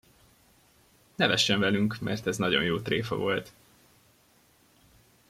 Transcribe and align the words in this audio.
Nevessen 1.15 1.59
velünk, 1.59 1.99
mert 1.99 2.27
ez 2.27 2.37
nagyon 2.37 2.63
jó 2.63 2.79
tréfa 2.79 3.15
volt. 3.17 3.51